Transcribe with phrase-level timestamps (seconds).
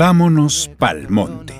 [0.00, 1.52] Vámonos pa'l monte.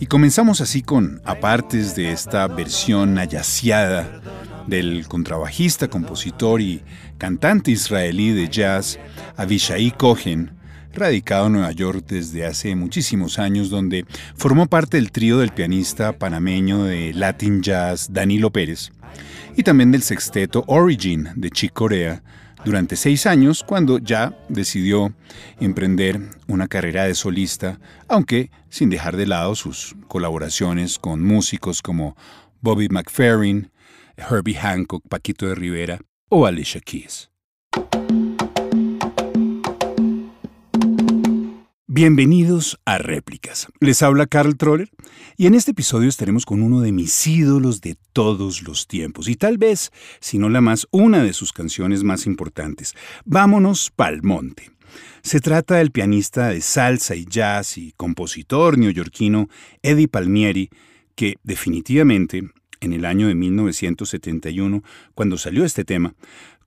[0.00, 4.20] Y comenzamos así con apartes de esta versión ayaciada
[4.66, 6.82] del contrabajista, compositor y
[7.16, 8.98] cantante israelí de jazz
[9.36, 10.50] Avishai Cohen,
[10.92, 14.04] radicado en Nueva York desde hace muchísimos años, donde
[14.34, 18.90] formó parte del trío del pianista panameño de Latin Jazz Danilo Pérez
[19.56, 22.20] y también del sexteto Origin de Chick Corea
[22.64, 25.14] durante seis años cuando ya decidió
[25.58, 27.78] emprender una carrera de solista,
[28.08, 32.16] aunque sin dejar de lado sus colaboraciones con músicos como
[32.60, 33.70] Bobby McFerrin,
[34.16, 37.29] Herbie Hancock, Paquito de Rivera o Alicia Keys.
[41.92, 43.66] Bienvenidos a Réplicas.
[43.80, 44.92] Les habla Carl Troller
[45.36, 49.34] y en este episodio estaremos con uno de mis ídolos de todos los tiempos y
[49.34, 49.90] tal vez,
[50.20, 52.94] si no la más, una de sus canciones más importantes.
[53.24, 54.70] Vámonos pa'l monte.
[55.22, 59.48] Se trata del pianista de salsa y jazz y compositor neoyorquino
[59.82, 60.70] Eddie Palmieri,
[61.16, 64.84] que definitivamente en el año de 1971,
[65.16, 66.14] cuando salió este tema,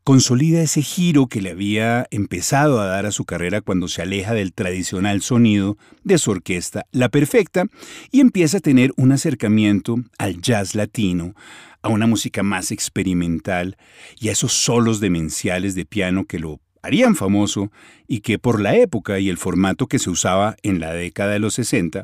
[0.03, 4.33] consolida ese giro que le había empezado a dar a su carrera cuando se aleja
[4.33, 7.65] del tradicional sonido de su orquesta La Perfecta
[8.11, 11.35] y empieza a tener un acercamiento al jazz latino,
[11.81, 13.77] a una música más experimental
[14.19, 17.71] y a esos solos demenciales de piano que lo harían famoso
[18.07, 21.39] y que por la época y el formato que se usaba en la década de
[21.39, 22.03] los 60,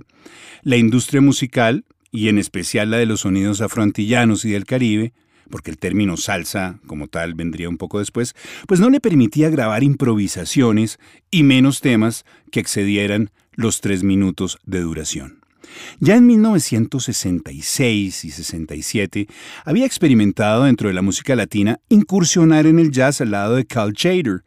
[0.64, 5.14] la industria musical, y en especial la de los sonidos afroantillanos y del Caribe,
[5.50, 8.36] porque el término salsa como tal vendría un poco después,
[8.68, 11.00] pues no le permitía grabar improvisaciones
[11.32, 15.40] y menos temas que excedieran los tres minutos de duración.
[16.00, 19.28] Ya en 1966 y 67
[19.66, 23.94] había experimentado dentro de la música latina incursionar en el jazz al lado de Cal
[23.94, 24.44] Chater,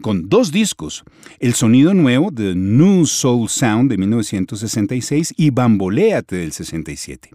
[0.00, 1.04] con dos discos,
[1.38, 7.30] el sonido nuevo de New Soul Sound de 1966 y Bamboléate del 67.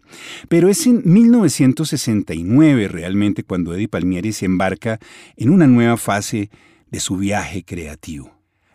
[0.50, 5.00] Pero es en 1969 realmente cuando Eddie Palmieri se embarca
[5.38, 6.50] en una nueva fase
[6.90, 8.32] de su viaje creativo.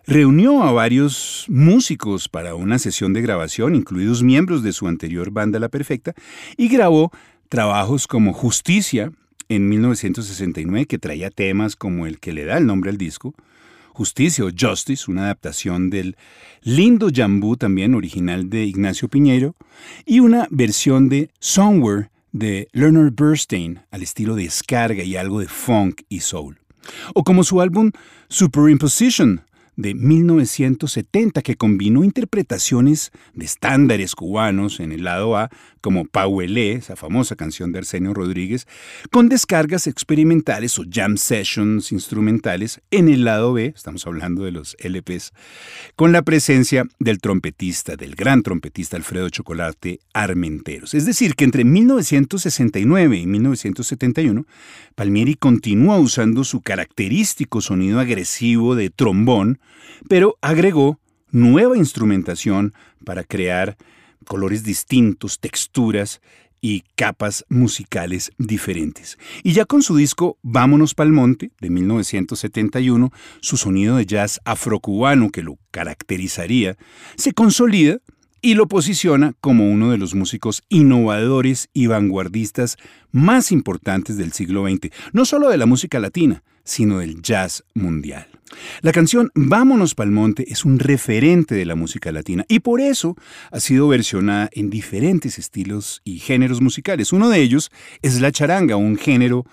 [0.07, 5.59] Reunió a varios músicos para una sesión de grabación, incluidos miembros de su anterior banda
[5.59, 6.15] La Perfecta,
[6.57, 7.13] y grabó
[7.51, 9.13] trabajos como Justicia
[9.51, 13.35] en 1969, que traía temas como el que le da el nombre al disco,
[13.99, 16.17] Justicia o Justice, una adaptación del
[16.63, 19.57] lindo Jambú también original de Ignacio Piñero,
[20.07, 25.49] y una versión de Somewhere de Leonard Bernstein al estilo de descarga y algo de
[25.49, 26.61] funk y soul.
[27.13, 27.91] O como su álbum
[28.29, 29.43] Superimposition
[29.79, 36.97] de 1970 que combinó interpretaciones de estándares cubanos en el lado A, como Pauelé, esa
[36.97, 38.67] famosa canción de Arsenio Rodríguez,
[39.13, 44.77] con descargas experimentales o jam sessions instrumentales en el lado B, estamos hablando de los
[44.81, 45.33] LPs,
[45.95, 50.95] con la presencia del trompetista, del gran trompetista Alfredo Chocolate Armenteros.
[50.95, 54.45] Es decir, que entre 1969 y 1971,
[54.97, 59.61] Palmieri continúa usando su característico sonido agresivo de trombón,
[60.09, 60.99] pero agregó
[61.31, 62.73] nueva instrumentación
[63.05, 63.77] para crear
[64.27, 66.21] colores distintos, texturas
[66.61, 69.19] y capas musicales diferentes.
[69.43, 75.31] Y ya con su disco Vámonos pa'l Monte, de 1971, su sonido de jazz afrocubano
[75.31, 76.77] que lo caracterizaría,
[77.17, 77.99] se consolida
[78.41, 82.77] y lo posiciona como uno de los músicos innovadores y vanguardistas
[83.11, 88.38] más importantes del siglo XX, no solo de la música latina, sino del jazz mundial.
[88.81, 93.17] La canción Vámonos pa'l monte es un referente de la música latina y por eso
[93.51, 97.13] ha sido versionada en diferentes estilos y géneros musicales.
[97.13, 97.71] Uno de ellos
[98.03, 99.45] es la charanga, un género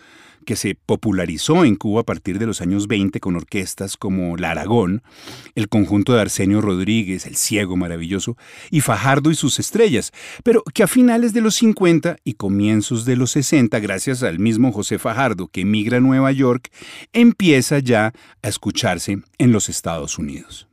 [0.46, 4.52] que se popularizó en Cuba a partir de los años 20 con orquestas como La
[4.52, 5.04] Aragón,
[5.56, 8.38] el conjunto de Arsenio Rodríguez, El Ciego Maravilloso,
[8.72, 10.14] y Fajardo y sus estrellas,
[10.44, 14.72] pero que a finales de los 50 y comienzos de los 60, gracias al mismo
[14.72, 16.70] José Fajardo que emigra a Nueva York,
[17.12, 20.68] empieza ya a escucharse en los Estados Unidos.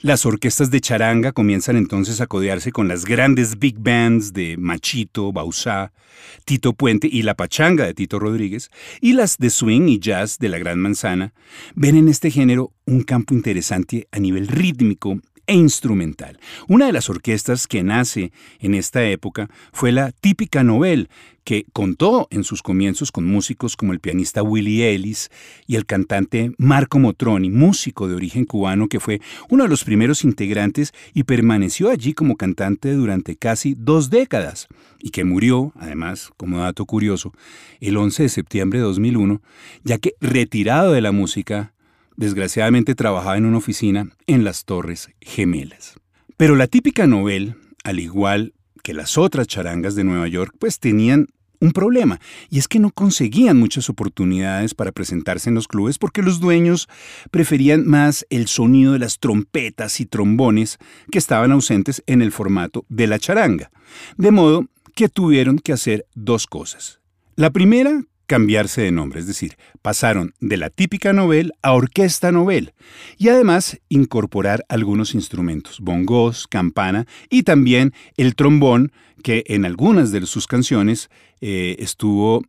[0.00, 5.32] Las orquestas de charanga comienzan entonces a codearse con las grandes big bands de Machito,
[5.32, 5.90] Bausá,
[6.44, 10.50] Tito Puente y La Pachanga de Tito Rodríguez, y las de swing y jazz de
[10.50, 11.34] la Gran Manzana,
[11.74, 15.18] ven en este género un campo interesante a nivel rítmico
[15.48, 16.38] e instrumental.
[16.68, 18.30] Una de las orquestas que nace
[18.60, 21.08] en esta época fue la típica Nobel,
[21.42, 25.30] que contó en sus comienzos con músicos como el pianista Willie Ellis
[25.66, 30.24] y el cantante Marco Motroni, músico de origen cubano que fue uno de los primeros
[30.24, 34.68] integrantes y permaneció allí como cantante durante casi dos décadas
[35.00, 37.32] y que murió, además, como dato curioso,
[37.80, 39.40] el 11 de septiembre de 2001,
[39.84, 41.72] ya que retirado de la música
[42.18, 45.94] desgraciadamente trabajaba en una oficina en las Torres Gemelas.
[46.36, 47.54] Pero la típica novel,
[47.84, 51.28] al igual que las otras charangas de Nueva York, pues tenían
[51.60, 52.20] un problema,
[52.50, 56.88] y es que no conseguían muchas oportunidades para presentarse en los clubes porque los dueños
[57.32, 60.78] preferían más el sonido de las trompetas y trombones
[61.10, 63.70] que estaban ausentes en el formato de la charanga.
[64.16, 67.00] De modo que tuvieron que hacer dos cosas.
[67.34, 72.74] La primera, cambiarse de nombre, es decir, pasaron de la típica novel a orquesta novel
[73.16, 78.92] y además incorporar algunos instrumentos, bongos, campana y también el trombón
[79.24, 81.10] que en algunas de sus canciones
[81.40, 82.44] eh, estuvo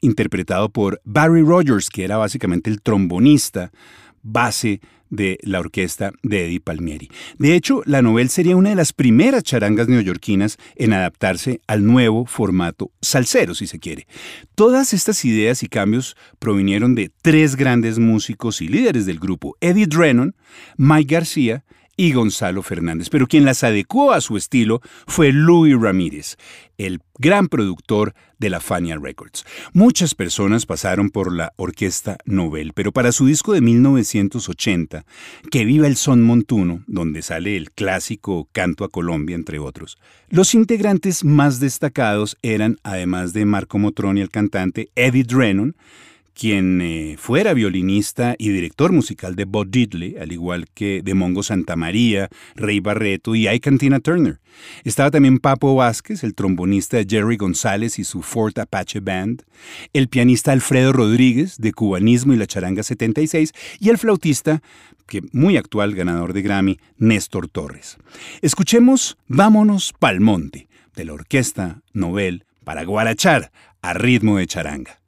[0.00, 3.70] interpretado por Barry Rogers, que era básicamente el trombonista
[4.22, 4.80] base
[5.12, 7.10] de la orquesta de Eddie Palmieri.
[7.38, 12.24] De hecho, la novela sería una de las primeras charangas neoyorquinas en adaptarse al nuevo
[12.24, 14.06] formato salsero, si se quiere.
[14.54, 19.86] Todas estas ideas y cambios provinieron de tres grandes músicos y líderes del grupo, Eddie
[19.86, 20.34] Drennan,
[20.78, 21.62] Mike García
[21.96, 26.36] y Gonzalo Fernández, pero quien las adecuó a su estilo fue Louis Ramírez,
[26.78, 29.44] el gran productor de la Fania Records.
[29.72, 35.04] Muchas personas pasaron por la orquesta Nobel, pero para su disco de 1980,
[35.50, 40.54] Que viva el son montuno, donde sale el clásico Canto a Colombia, entre otros, los
[40.54, 45.76] integrantes más destacados eran, además de Marco Motroni, el cantante, Eddie Drennan,
[46.34, 51.42] quien eh, fuera violinista y director musical de Bob Diddley, al igual que de Mongo
[51.42, 54.40] Santamaría, Rey Barreto y Cantina Turner.
[54.84, 59.42] Estaba también Papo Vázquez, el trombonista Jerry González y su Fort Apache Band,
[59.92, 64.62] el pianista Alfredo Rodríguez, de Cubanismo y la Charanga 76, y el flautista,
[65.06, 67.98] que muy actual ganador de Grammy, Néstor Torres.
[68.40, 73.50] Escuchemos Vámonos Pal Monte, de la orquesta Nobel para guarachar
[73.82, 75.00] a ritmo de charanga.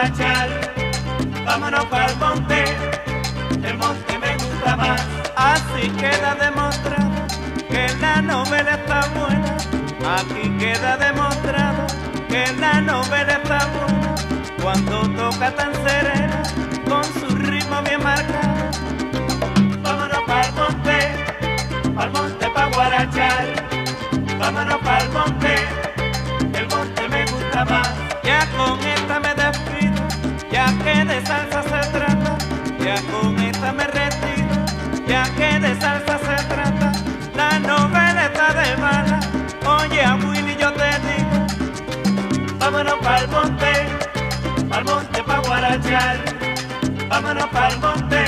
[0.00, 0.48] guachar,
[1.44, 2.64] vámonos pa'l monte,
[3.62, 5.02] el monte me gusta más.
[5.36, 7.10] Así queda demostrado
[7.68, 9.56] que la novela está buena,
[10.16, 11.86] aquí queda demostrado
[12.28, 14.14] que la novela está buena,
[14.62, 16.42] cuando toca tan serena,
[16.88, 18.70] con su ritmo bien marcado.
[19.82, 20.98] Vámonos pa'l monte,
[21.94, 23.44] pa'l monte pa' guarachar,
[24.38, 25.54] vámonos pa'l monte,
[26.58, 27.99] el monte me gusta más.
[43.20, 43.72] pa'l monte,
[44.70, 46.16] pa'l monte pa' guarachar,
[47.10, 48.19] vámonos pa'l monte.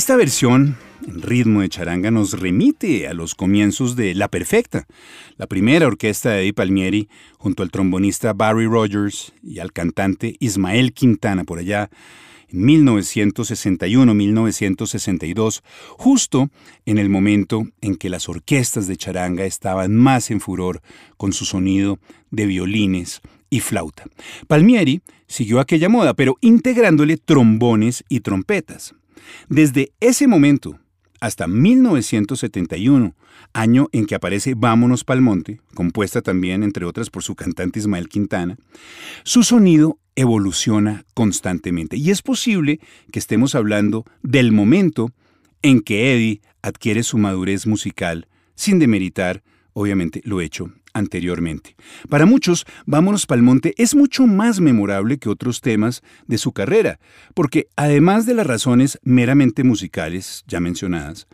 [0.00, 4.86] Esta versión en ritmo de charanga nos remite a los comienzos de La Perfecta,
[5.36, 10.94] la primera orquesta de Eddie Palmieri junto al trombonista Barry Rogers y al cantante Ismael
[10.94, 11.90] Quintana por allá
[12.48, 15.60] en 1961-1962,
[15.98, 16.48] justo
[16.86, 20.80] en el momento en que las orquestas de charanga estaban más en furor
[21.18, 21.98] con su sonido
[22.30, 24.04] de violines y flauta.
[24.48, 28.94] Palmieri siguió aquella moda, pero integrándole trombones y trompetas.
[29.48, 30.78] Desde ese momento
[31.20, 33.14] hasta 1971,
[33.52, 38.08] año en que aparece Vámonos pa'l Monte, compuesta también, entre otras, por su cantante Ismael
[38.08, 38.56] Quintana,
[39.22, 41.96] su sonido evoluciona constantemente.
[41.96, 42.80] Y es posible
[43.12, 45.12] que estemos hablando del momento
[45.62, 49.42] en que Eddie adquiere su madurez musical, sin demeritar,
[49.74, 51.76] obviamente, lo hecho anteriormente.
[52.08, 56.98] Para muchos, Vámonos pa'l Monte es mucho más memorable que otros temas de su carrera,
[57.34, 61.26] porque además de las razones meramente musicales ya mencionadas,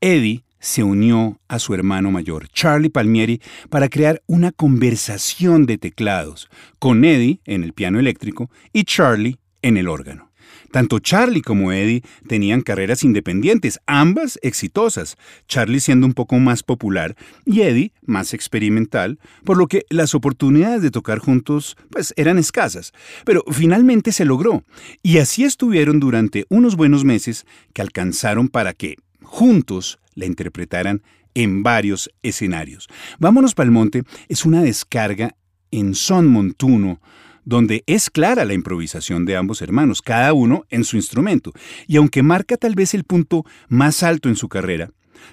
[0.00, 6.48] Eddie se unió a su hermano mayor, Charlie Palmieri, para crear una conversación de teclados,
[6.78, 10.25] con Eddie en el piano eléctrico y Charlie en el órgano.
[10.70, 15.16] Tanto Charlie como Eddie tenían carreras independientes, ambas exitosas,
[15.48, 20.82] Charlie siendo un poco más popular y Eddie más experimental, por lo que las oportunidades
[20.82, 22.92] de tocar juntos pues eran escasas,
[23.24, 24.64] pero finalmente se logró
[25.02, 31.02] y así estuvieron durante unos buenos meses que alcanzaron para que juntos la interpretaran
[31.34, 32.88] en varios escenarios.
[33.18, 35.36] Vámonos pa'l monte es una descarga
[35.70, 37.00] en son montuno
[37.46, 41.52] donde es clara la improvisación de ambos hermanos, cada uno en su instrumento,
[41.86, 44.90] y aunque marca tal vez el punto más alto en su carrera,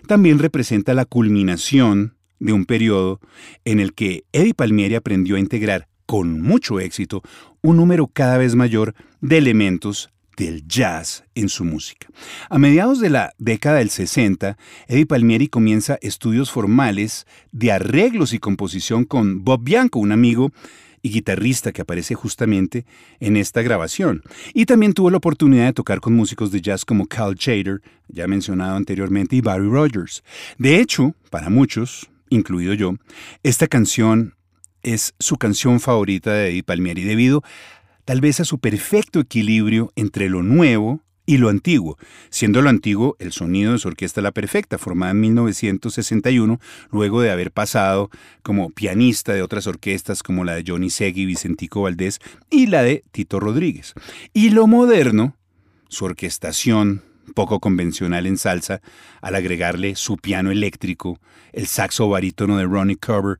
[0.08, 3.20] también representa la culminación de un periodo
[3.65, 7.23] en el que Eddie Palmieri aprendió a integrar con mucho éxito
[7.62, 12.08] un número cada vez mayor de elementos del jazz en su música.
[12.49, 18.39] A mediados de la década del 60, Eddie Palmieri comienza estudios formales de arreglos y
[18.39, 20.52] composición con Bob Bianco, un amigo
[21.04, 22.86] y guitarrista que aparece justamente
[23.20, 24.24] en esta grabación.
[24.54, 28.26] Y también tuvo la oportunidad de tocar con músicos de jazz como Cal Chater, ya
[28.26, 30.24] mencionado anteriormente, y Barry Rogers.
[30.58, 32.96] De hecho, para muchos, incluido yo,
[33.44, 34.34] esta canción
[34.82, 37.44] es su canción favorita de Eddie Palmieri debido
[38.06, 41.97] tal vez a su perfecto equilibrio entre lo nuevo y lo antiguo,
[42.29, 46.59] siendo lo antiguo el sonido de su orquesta La Perfecta, formada en 1961,
[46.91, 48.09] luego de haber pasado
[48.41, 53.03] como pianista de otras orquestas como la de Johnny Segui, Vicentico Valdés y la de
[53.12, 53.93] Tito Rodríguez.
[54.33, 55.36] Y lo moderno,
[55.88, 58.81] su orquestación poco convencional en salsa,
[59.21, 61.19] al agregarle su piano eléctrico,
[61.51, 63.39] el saxo barítono de Ronnie Cover,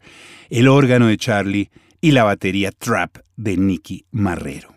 [0.50, 1.70] el órgano de Charlie
[2.02, 4.73] y la batería trap de Nicky Marrero.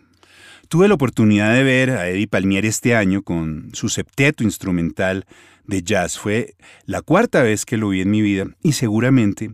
[0.69, 5.25] Tuve la oportunidad de ver a Eddie Palmieri este año con su septeto instrumental
[5.65, 6.19] de jazz.
[6.19, 9.51] Fue la cuarta vez que lo vi en mi vida y seguramente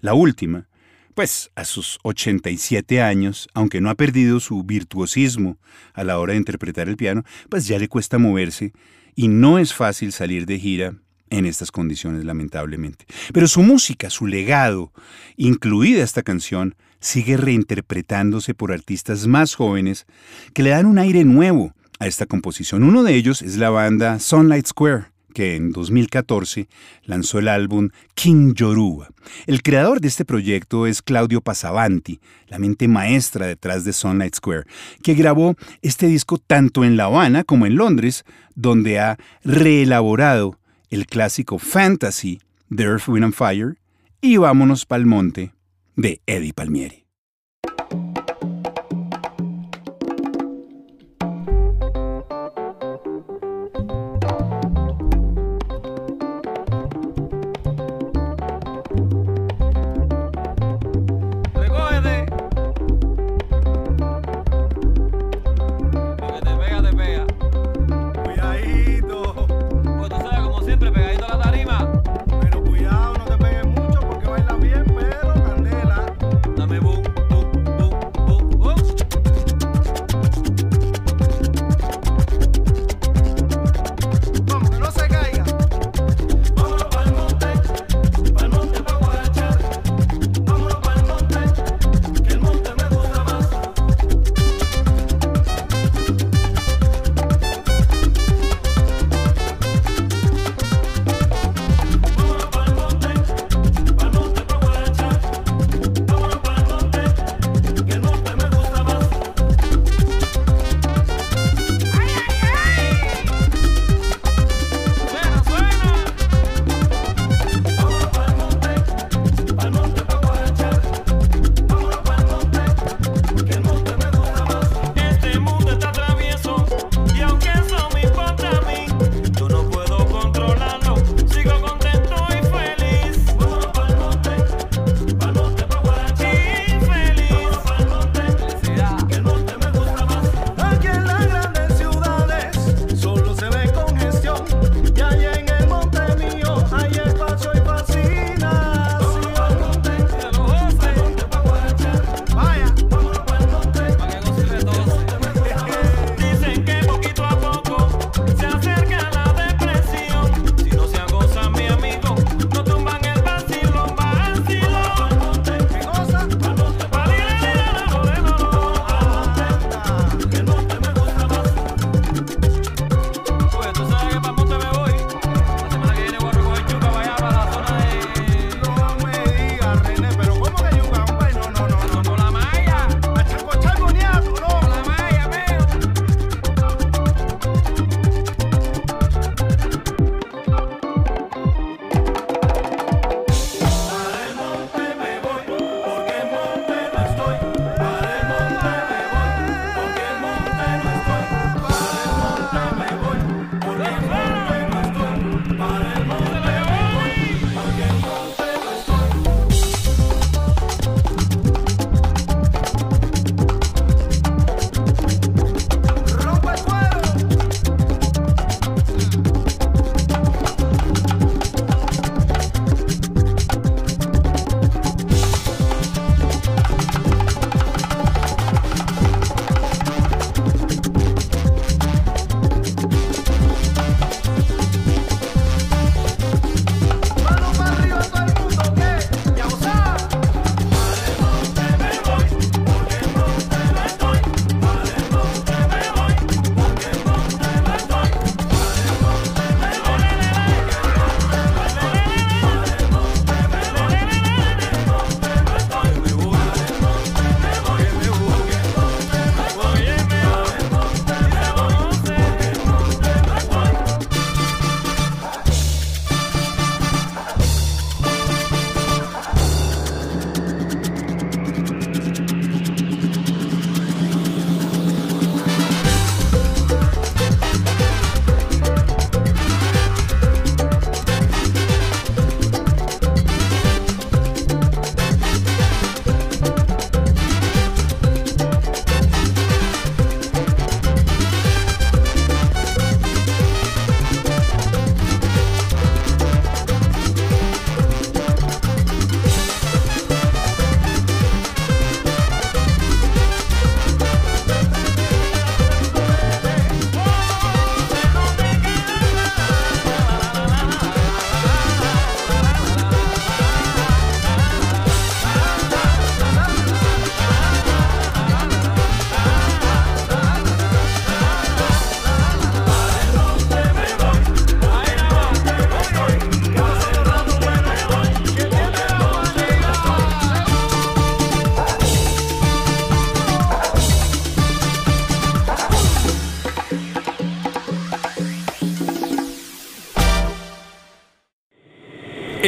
[0.00, 0.68] la última,
[1.14, 5.58] pues a sus 87 años, aunque no ha perdido su virtuosismo
[5.94, 8.72] a la hora de interpretar el piano, pues ya le cuesta moverse
[9.14, 10.94] y no es fácil salir de gira
[11.30, 13.06] en estas condiciones, lamentablemente.
[13.32, 14.92] Pero su música, su legado,
[15.36, 20.06] incluida esta canción, sigue reinterpretándose por artistas más jóvenes
[20.52, 22.82] que le dan un aire nuevo a esta composición.
[22.82, 26.68] Uno de ellos es la banda Sunlight Square, que en 2014
[27.04, 29.08] lanzó el álbum King Yoruba.
[29.46, 34.64] El creador de este proyecto es Claudio Pasavanti, la mente maestra detrás de Sunlight Square,
[35.02, 40.58] que grabó este disco tanto en La Habana como en Londres, donde ha reelaborado
[40.90, 43.78] el clásico Fantasy de Earth, Wind and Fire
[44.20, 45.52] y Vámonos pa'l Monte
[45.98, 47.07] de Eddie Palmieri.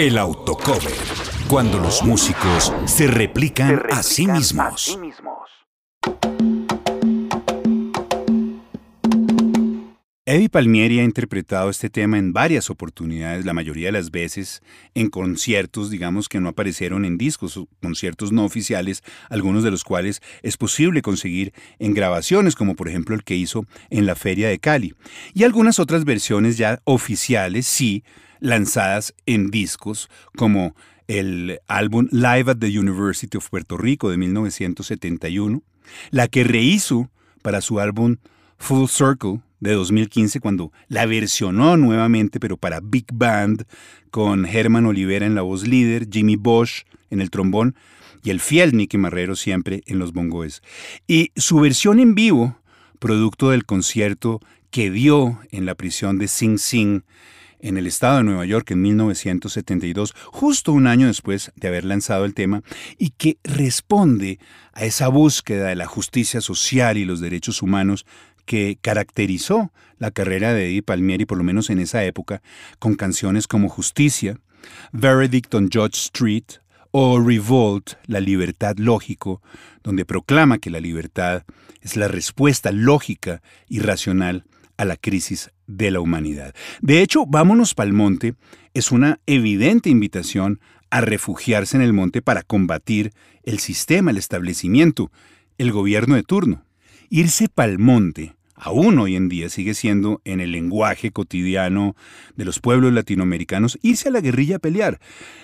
[0.00, 0.94] El autocover.
[1.46, 4.98] Cuando los músicos se replican, a sí mismos.
[10.24, 14.62] Eddie Palmieri ha interpretado este tema en varias oportunidades, la mayoría de las veces
[14.94, 19.84] en conciertos, digamos que no aparecieron en discos, o conciertos no oficiales, algunos de los
[19.84, 24.48] cuales es posible conseguir en grabaciones, como por ejemplo el que hizo en la Feria
[24.48, 24.94] de Cali,
[25.34, 28.02] y algunas otras versiones ya oficiales, sí,
[28.40, 30.74] lanzadas en discos, como
[31.06, 35.62] el álbum Live at the University of Puerto Rico de 1971,
[36.10, 37.10] la que rehizo
[37.42, 38.16] para su álbum
[38.58, 43.64] Full Circle de 2015 cuando la versionó nuevamente, pero para Big Band,
[44.10, 47.74] con Herman Olivera en la voz líder, Jimmy Bosch en el trombón
[48.22, 50.62] y el fiel Nicky Marrero siempre en los bongoes.
[51.06, 52.58] Y su versión en vivo,
[52.98, 57.02] producto del concierto que dio en la prisión de Sing Sing
[57.62, 62.24] en el estado de Nueva York en 1972, justo un año después de haber lanzado
[62.24, 62.62] el tema,
[62.98, 64.38] y que responde
[64.72, 68.06] a esa búsqueda de la justicia social y los derechos humanos
[68.44, 72.42] que caracterizó la carrera de Eddie Palmieri, por lo menos en esa época,
[72.78, 74.38] con canciones como Justicia,
[74.92, 76.44] Verdict on Judge Street
[76.90, 79.42] o Revolt, La Libertad Lógico,
[79.82, 81.44] donde proclama que la libertad
[81.80, 84.44] es la respuesta lógica y racional
[84.80, 86.54] a la crisis de la humanidad.
[86.80, 88.34] De hecho, Vámonos pa'l monte
[88.72, 93.12] es una evidente invitación a refugiarse en el monte para combatir
[93.42, 95.12] el sistema, el establecimiento,
[95.58, 96.64] el gobierno de turno.
[97.10, 101.94] Irse pa'l monte aún hoy en día sigue siendo en el lenguaje cotidiano
[102.36, 104.98] de los pueblos latinoamericanos irse a la guerrilla a pelear.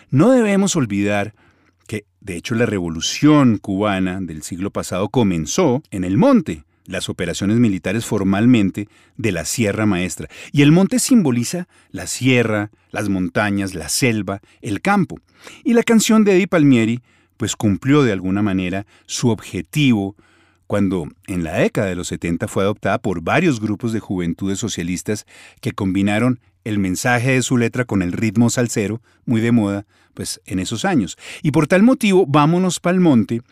[0.09, 1.35] No debemos olvidar
[1.87, 7.59] que, de hecho, la revolución cubana del siglo pasado comenzó en el monte, las operaciones
[7.59, 10.29] militares formalmente de la Sierra Maestra.
[10.53, 15.19] Y el monte simboliza la sierra, las montañas, la selva, el campo.
[15.65, 17.03] Y la canción de Eddie Palmieri
[17.37, 20.17] pues cumplió de alguna manera su objetivo
[20.67, 25.27] cuando en la década de los 70 fue adoptada por varios grupos de juventudes socialistas
[25.61, 30.41] que combinaron el mensaje de su letra con el ritmo salsero, muy de moda, pues
[30.47, 31.17] en esos años.
[31.43, 33.43] Y por tal motivo, Vámonos pa'l monte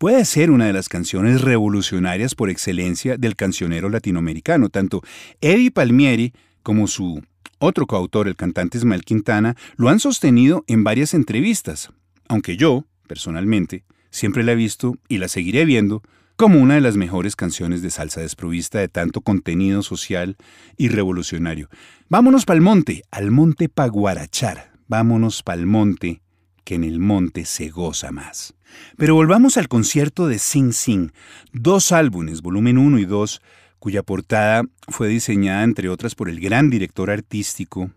[0.00, 4.70] puede ser una de las canciones revolucionarias por excelencia del cancionero latinoamericano.
[4.70, 5.02] Tanto
[5.42, 6.32] Eddie Palmieri
[6.62, 7.22] como su
[7.58, 11.90] otro coautor, el cantante Ismael Quintana, lo han sostenido en varias entrevistas,
[12.28, 16.02] aunque yo, personalmente, siempre la he visto y la seguiré viendo
[16.36, 20.38] como una de las mejores canciones de salsa desprovista de tanto contenido social
[20.78, 21.68] y revolucionario.
[22.08, 24.72] Vámonos pa'l monte, al monte pa' guarachar.
[24.88, 26.22] Vámonos pa'l monte,
[26.64, 28.54] que en el monte se goza más.
[28.96, 31.12] Pero volvamos al concierto de Sing Sing,
[31.52, 33.42] dos álbumes, volumen 1 y 2,
[33.78, 37.90] cuya portada fue diseñada entre otras por el gran director artístico,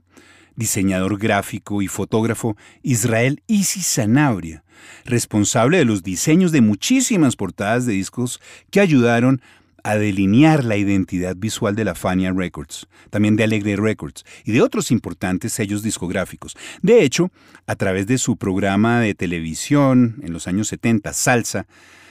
[0.56, 4.64] diseñador gráfico y fotógrafo Israel Isi Sanabria,
[5.06, 8.40] responsable de los diseños de muchísimas portadas de discos
[8.72, 9.42] que ayudaron
[9.84, 14.62] a delinear la identidad visual de la Fania Records, también de Alegre Records y de
[14.62, 16.56] otros importantes sellos discográficos.
[16.82, 17.32] De hecho,
[17.68, 21.68] a través de su programa de televisión en los años 70, Salsa,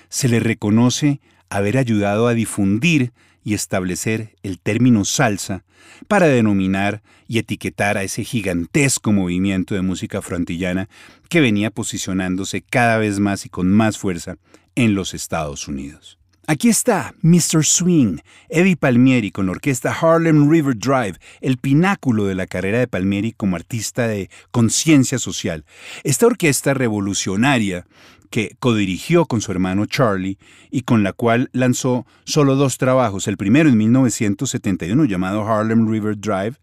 [0.09, 3.13] se le reconoce haber ayudado a difundir
[3.45, 5.65] y establecer el término salsa
[6.09, 10.89] para denominar y etiquetar a ese gigantesco movimiento de música frontillana
[11.29, 14.37] que venía posicionándose cada vez más y con más fuerza
[14.75, 16.19] en los Estados Unidos.
[16.49, 17.65] Aquí está Mr.
[17.65, 18.17] Swing,
[18.49, 23.31] Eddie Palmieri con la orquesta Harlem River Drive, el pináculo de la carrera de Palmieri
[23.31, 25.65] como artista de conciencia social.
[26.03, 27.87] Esta orquesta revolucionaria
[28.29, 30.37] que codirigió con su hermano Charlie
[30.73, 36.19] y con la cual lanzó solo dos trabajos, el primero en 1971 llamado Harlem River
[36.19, 36.57] Drive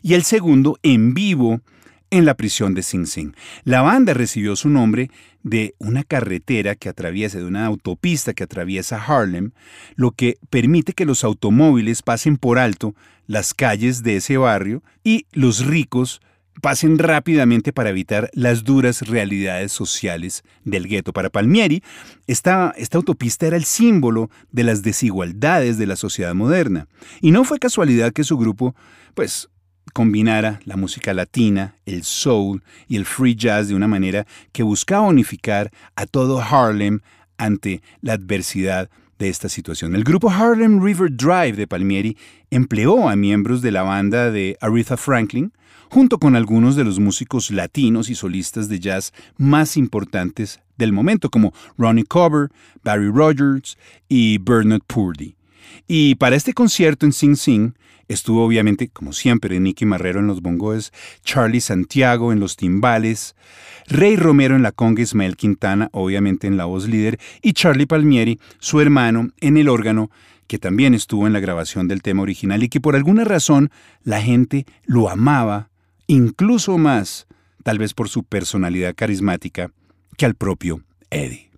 [0.00, 1.60] y el segundo en vivo
[2.14, 3.34] en la prisión de Sing Sing.
[3.64, 5.10] La banda recibió su nombre
[5.42, 9.50] de una carretera que atraviesa, de una autopista que atraviesa Harlem,
[9.96, 12.94] lo que permite que los automóviles pasen por alto
[13.26, 16.20] las calles de ese barrio y los ricos
[16.62, 21.12] pasen rápidamente para evitar las duras realidades sociales del gueto.
[21.12, 21.82] Para Palmieri,
[22.28, 26.86] esta, esta autopista era el símbolo de las desigualdades de la sociedad moderna.
[27.20, 28.76] Y no fue casualidad que su grupo,
[29.14, 29.48] pues,
[29.92, 35.06] combinara la música latina, el soul y el free jazz de una manera que buscaba
[35.06, 37.00] unificar a todo Harlem
[37.36, 39.94] ante la adversidad de esta situación.
[39.94, 42.16] El grupo Harlem River Drive de Palmieri
[42.50, 45.52] empleó a miembros de la banda de Aretha Franklin,
[45.90, 51.30] junto con algunos de los músicos latinos y solistas de jazz más importantes del momento,
[51.30, 52.50] como Ronnie Cover,
[52.82, 55.36] Barry Rogers y Bernard Purdy.
[55.86, 57.74] Y para este concierto en Sing Sing
[58.08, 60.92] estuvo obviamente, como siempre, Nicky Marrero en los bongos,
[61.24, 63.34] Charlie Santiago en los timbales,
[63.86, 68.40] Rey Romero en la conga, Ismael Quintana, obviamente en la voz líder, y Charlie Palmieri,
[68.58, 70.10] su hermano, en el órgano,
[70.46, 73.70] que también estuvo en la grabación del tema original y que por alguna razón
[74.02, 75.70] la gente lo amaba,
[76.06, 77.26] incluso más,
[77.62, 79.70] tal vez por su personalidad carismática,
[80.16, 81.50] que al propio Eddie.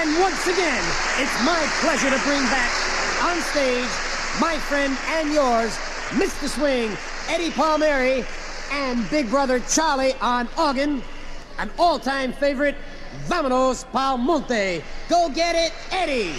[0.00, 0.84] And once again,
[1.20, 2.70] it's my pleasure to bring back
[3.22, 5.76] on stage my friend and yours,
[6.10, 6.48] Mr.
[6.48, 6.96] Swing,
[7.28, 8.24] Eddie Palmieri,
[8.70, 11.02] and Big Brother Charlie on organ,
[11.58, 12.76] an all-time favorite,
[13.26, 14.82] Vamonos Pal Monte.
[15.08, 16.32] Go get it, Eddie!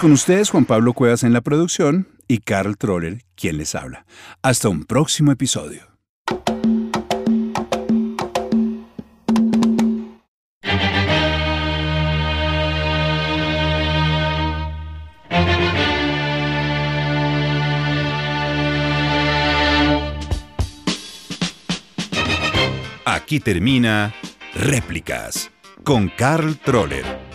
[0.00, 4.04] Con ustedes Juan Pablo Cuevas en la producción y Carl Troller quien les habla.
[4.42, 5.82] Hasta un próximo episodio.
[23.04, 24.14] Aquí termina
[24.54, 25.50] Réplicas
[25.84, 27.04] con Carl Troller,